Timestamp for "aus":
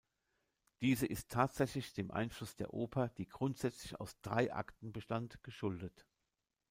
3.99-4.19